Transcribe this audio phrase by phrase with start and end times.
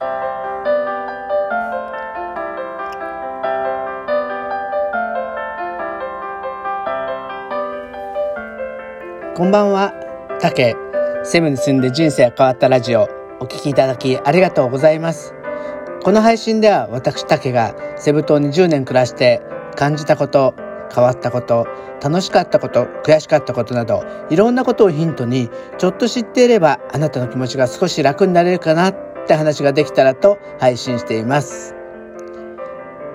[0.00, 0.06] こ
[9.44, 9.92] んばんは、
[10.40, 10.74] たけ。
[11.22, 13.10] セブンに住んで人生が変わったラジオ、
[13.40, 15.34] お聞きいただきありがとうございます。
[16.02, 19.42] この配信では私、たけがセブ島に10年暮らして
[19.76, 20.54] 感じたこと、
[20.94, 21.66] 変わったこと、
[22.02, 31.74] 楽しかったこと、悔しかったことなど、いろんなことをヒントに、ちょっと知っていればあなたの気持ちが少し楽になれるかなって話ができたらと配信しています。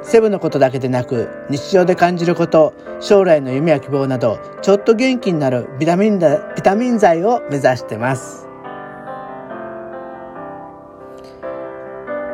[0.02, 8.48] セブのことだけでなく日常で感じること将来の夢や希望などちょっと元気になるビタミンビタミン剤を目指してます。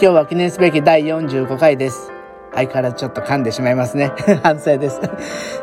[0.02, 2.12] 今日は記念すべき第45回です。
[2.54, 4.12] 相変わらずちょっと噛んでしまいますね。
[4.44, 5.00] 反省です。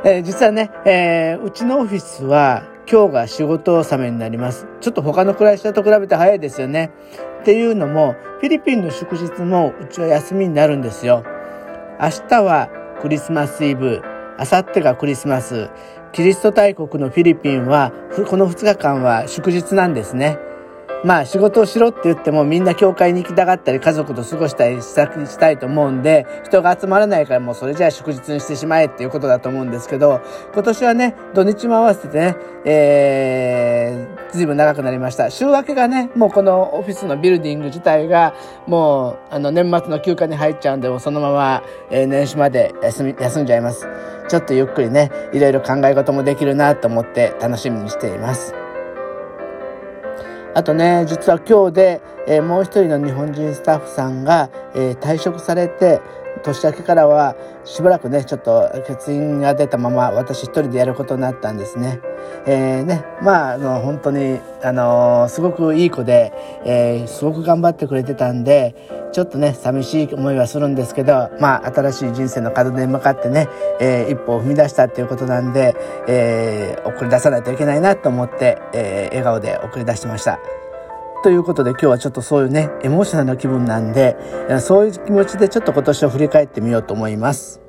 [0.05, 4.67] えー、実はね、えー、うちのオフィスは今日が仕事納めになります。
[4.81, 6.91] ちょっと他の暮らしと比べて早いですよね。
[7.41, 11.23] っていうのもフィリピンの祝日もうちは休みになるんですよ。
[12.01, 12.71] 明日は
[13.03, 14.01] クリスマスイブ、
[14.39, 15.69] 明後日がクリスマス、
[16.13, 17.93] キリスト大国のフィリピンは、
[18.29, 20.39] この2日間は祝日なんですね。
[21.05, 24.95] まあ仕事をしろって言ってもみんな教会に行きたがったり家族と過ごしたりし
[25.39, 30.21] たいと思うんで人が集まらないからもうそれじゃあ祝日にしてしまえっていうことだと思うんですけど
[30.53, 35.31] 今年はね土日も合わせてね、えー、随分長くなりました。
[35.31, 38.35] 週明けがねもうこのオフィスのビルディング自体が
[38.67, 43.87] もうあの年末の休暇に入っちゃうんでもうそのまま、え、年始まで休み休んじゃいます。
[44.29, 48.68] ちょっとゆっくりねいろいろ考え事もできるなと思って楽しみにしています。
[50.59, 56.01] あとね、実は今日で、えー、もう一人の日本人スタッフさんが、えー、退職されて、
[56.39, 62.01] 年明けからはしばらくね、ちょっと欠員が出たまま私一人でやることになったんですね。
[62.47, 66.33] えー、ね、まあ、あの、本当に、あのー、すごくいい子で、
[66.65, 68.75] えー、すごく頑張ってくれてたんで、
[69.13, 73.49] ちょっとね、寂しい思いはするんですけど、まあ、新しい人生の門出に向かってね、
[73.81, 80.39] えー、一歩を踏み出したっていうことなんで、えー、送り出さないといけないなと思って、えー、笑顔で送り出してました。
[81.21, 84.17] ということで今日はちょっとそういうね、エモーショナルな気分なんで、
[84.61, 87.61] そういう気持ちでちょっと今年を振り返ってみようと思います。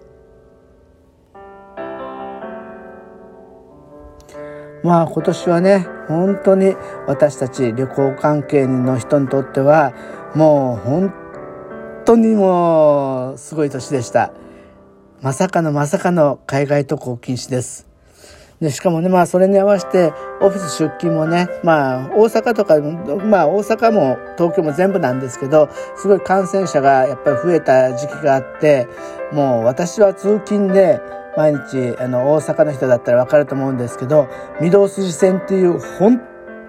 [4.83, 6.75] まあ今年はね、本当に
[7.07, 9.93] 私たち旅行関係の人にとっては、
[10.35, 11.13] もう本
[12.05, 14.31] 当にもうすごい年でした。
[15.21, 17.88] まさかのまさかの海外渡航禁止です。
[18.61, 20.11] で、しかもね、まあ、それに合わせて、
[20.41, 28.87] オフィス出勤もね、まあ、大阪とか、まあ、大阪も東京も全部なんですけど、すごい感染者がやっぱり増えた時期があって、
[29.31, 30.99] もう私は通勤で、
[31.37, 34.27] 毎日、あの、大阪の人だったらわかると思うんですけど、
[34.59, 36.19] 御堂筋線っていう、本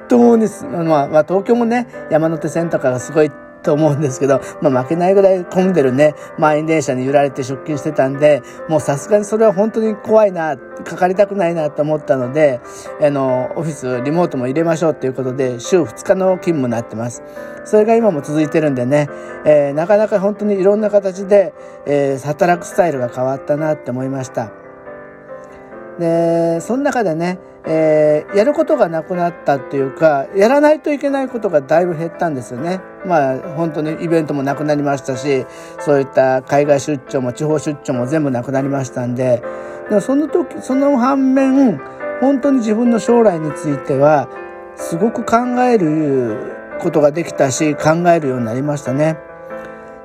[0.08, 0.46] 当に、
[0.86, 12.60] まあ、まあ、東京もね、山手線とかがすごいと思うんですけど、まあ負けないぐらい混んでるね、満員電車に揺られて出勤してたんで、もうさすがにそれは本当に怖いな、かかりたくないなと思ったので、
[13.00, 17.22] あの、オフィス、リモートも入れましょうっていうことで、週2日の勤務になってます。
[17.64, 19.08] それが今も続いてるんでね、
[19.44, 21.52] えー、なかなか本当にいろんな形で、
[21.86, 24.50] えー、働くスタイルが変わったなって思いました。
[25.98, 32.80] で、その中でね、えー、やることがなくなったっていうか、やらないといけないことがだいぶ減ったんですよね。
[33.04, 35.46] まあ、本当にイベントもなくなりましたし、
[35.78, 39.42] そういった海外出張も地方出張も全部なくなりましたんで、
[39.88, 41.78] でもその時、その反面、
[42.20, 44.28] 本当に自分の将来については、
[44.76, 46.36] すごく考える
[46.80, 49.18] ことができたし、考えるようになりましたね。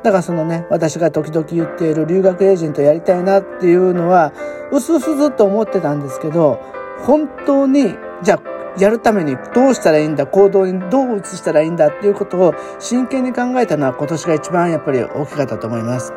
[0.04, 4.34] だからそのね、私が時々言っている留学エージェントやりたいなっていうのは、
[4.72, 6.60] うすうすずっと思ってたんですけど、
[7.06, 16.14] 本当に、じゃあ、やるためにどうしたらいいんだ、行動にどう移したらいいんだっていうことを真剣に考えたのは今年が一番やっぱり大きかったと思います。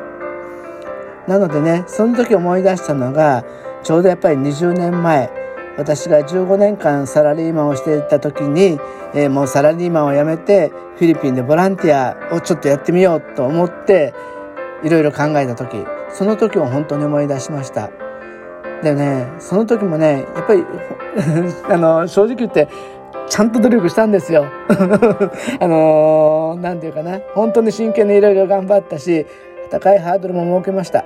[1.28, 3.44] なのでね、その時思い出したのが、
[3.82, 5.30] ちょうどやっぱり20年前、
[5.78, 8.80] 私が15年間サラリーマンをしていた時に、
[9.14, 14.12] えー、もうサラリーマンを辞めてフィリピンでボランティアをちょっとやってみようと思って
[14.82, 17.90] いろいろ考えた時その時を本当に思い出しました
[18.82, 20.64] でねその時もねやっぱり
[21.68, 22.68] あの正直言って
[23.28, 24.46] ちゃんと努力したんですよ。
[25.60, 27.20] あのー、なんていうかな。
[27.34, 29.26] 本当に真剣にいろいろ頑張ったし、
[29.70, 31.04] 高いハードルも設けました。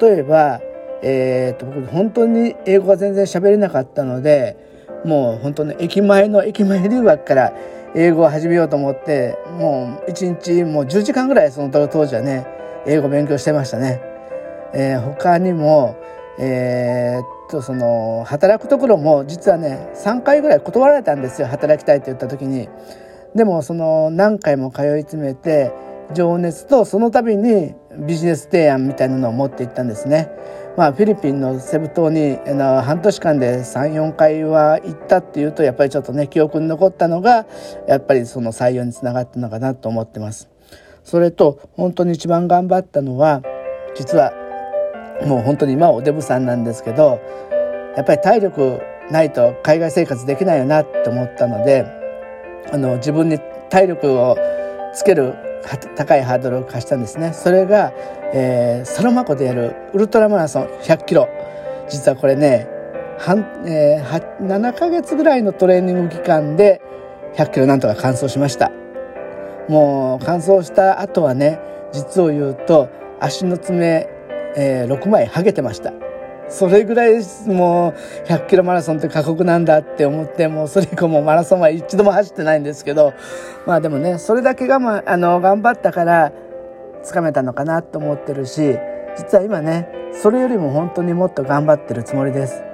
[0.00, 0.60] 例えば、
[1.02, 4.56] えー、と僕本当に英語が全然喋れなかったので
[5.04, 7.52] もう本当に駅前の駅前留学から
[7.94, 12.46] 英語を始めようと思ってもう1日もう10時間ぐらいその当時はね
[12.86, 14.00] 英語勉強してましたね。
[14.72, 15.96] えー、他にも
[16.42, 22.68] えー、っとその働くところも実はね3回ぐらい断られたんですよ働きたいって言った時に。
[23.34, 25.72] でもその何回も通い詰めて
[26.14, 27.74] 情熱とその度に
[28.06, 30.28] ビジネス提案みたいなのを持っていったんですね。
[30.76, 37.46] まあ、フィリピンのセブ島に半年間で34回は行ったっていうとやっぱりちょっとね記憶に残ったのが
[37.86, 40.48] やっぱりその採用につながったのかなと思ってます。
[41.04, 43.42] それと本当に一番頑張ったのは
[43.94, 44.32] 実は
[45.26, 47.20] もう本当に今はおデブさんなんですけど
[47.96, 48.80] やっぱり体力
[49.10, 51.84] ないと海外生活できないよなって思ったので
[52.72, 53.38] あの自分に
[53.68, 54.36] 体力を
[54.94, 55.34] つける
[55.96, 57.32] 高いハードルを課したんですね。
[57.32, 57.92] それが、
[58.32, 61.28] えー、サロマ湖でやるウルトラマラソン100キロ。
[61.88, 62.66] 実はこれね
[63.18, 66.80] 半、えー、7ヶ月ぐらいのトレーニング期間で
[67.36, 68.70] 100キロなんとか完走しました。
[69.68, 71.60] もう完走した後はね
[71.92, 72.88] 実を言うと
[73.20, 74.08] 足の爪、
[74.56, 75.92] えー、6枚剥げてました
[76.48, 83.14] それぐらいもう100キロマラソンって過酷なんだって思ってもうそれ以降もマラソンは一度も走ってないんですけど
[83.66, 86.32] まあでもねそれだけ我慢あの頑張ったから
[87.04, 88.76] つかめたのかなと思ってるし
[89.16, 92.64] 実は今ねそれよりも本当にもっと頑張ってるつもりです。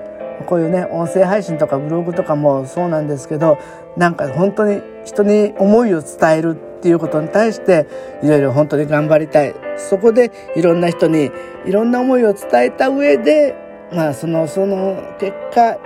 [0.47, 3.59] こういうね音声配信とかブログとかもそうなんですけど
[3.97, 7.87] なんか本当に人に思いを伝えるっていうことに対して
[8.23, 9.55] いろいろ本当に頑張りたい。
[9.77, 11.31] そこでいろんな人に
[11.67, 13.55] いろんな思いを伝えた上で
[13.93, 15.79] まあそのその結果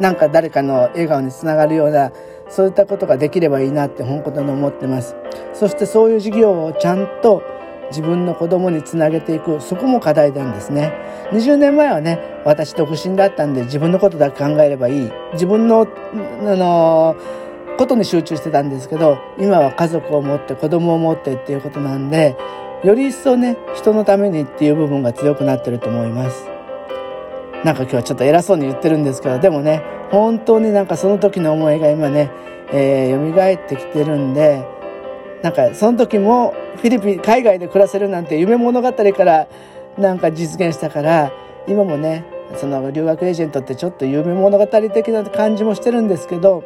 [0.00, 2.12] なんか誰かの笑顔につながるような
[2.48, 5.16] そういったことができればいいなって本当に思ってます。
[5.54, 7.42] そしてそういう事業をちゃんと
[7.90, 9.60] 自分の子供につなげていく。
[9.60, 10.92] そこも課題なんですね。
[11.32, 15.12] 20年前はね私独身だったんで自分のことだけ考えればいい。
[15.32, 15.86] 自分のあ
[16.42, 17.16] の
[17.78, 22.36] ことに集中してたんですけど今は家族を持って子供を持ってっていうことなんで
[22.84, 26.46] より一層ね人のためにっていう部分が強くなってると思います。
[27.64, 32.30] なんか今日はちょっと偉そうに言ってるんですけどでもね本当になんかその時の思いが今ね、
[32.72, 34.64] えー、蘇ってきてるんで
[35.42, 39.48] なんかその時もフィリピン海外で暮らせるなんて夢物語から
[39.96, 41.32] なんか実現したから
[41.66, 42.24] 今もね
[42.56, 46.62] その留学エージェントってちょっと夢物語的な感じもしてるんですけど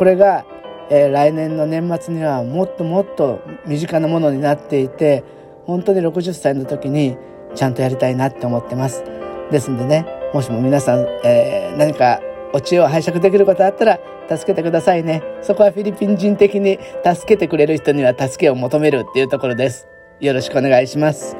[0.00, 0.46] これが、
[0.88, 5.24] えー、来年の年末にはもっともっと身近なものになっていて
[5.66, 7.18] 本当に60歳の時に
[7.54, 9.04] ちゃんとやりたいなって思ってます。
[9.50, 12.22] ですんでね、もしも皆さん、えー、何か
[12.54, 14.00] お知恵を拝借できることあったら
[14.30, 15.22] 助けてくださいね。
[15.42, 19.86] そこはフィリピン人的に助けてくれる人には助けを求めるっていうところです。
[20.18, 21.36] よろしくお願いします。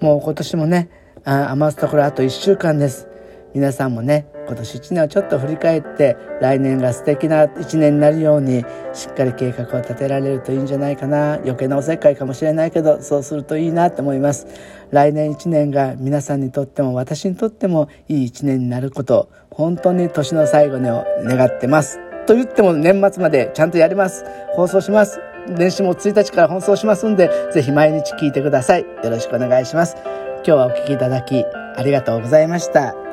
[0.00, 0.88] もう今年もね、
[1.24, 3.06] あ余すところあと1週間です。
[3.52, 11.34] 皆さんもね今年1年をちょっと振り返って来年が素敵な1年になるようにしっかり計画を立てられるといいんじゃないかな。
[11.34, 14.46] 余計なおせっかいかもしれないけどそうするといいなと思います。
[14.90, 21.98] 来年1年が皆さんにとっても私にとってもいい1年になること本当に年の最後に願ってます。
[22.26, 24.24] と言っても年末までちゃんとやります。
[24.54, 25.20] 放送します。
[25.48, 28.82] 年始も1日から放送しますんでぜひ毎日聞いてください。
[28.82, 29.96] よろしくお願いします。
[30.36, 31.44] 今日はお聴きいただき
[31.76, 33.05] ありがとうございました。